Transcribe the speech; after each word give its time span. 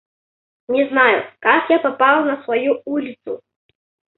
Не 0.67 0.87
знаю, 0.89 1.31
как 1.37 1.69
я 1.69 1.77
попал 1.77 2.25
на 2.25 2.43
свою 2.43 2.81
улицу. 2.85 3.41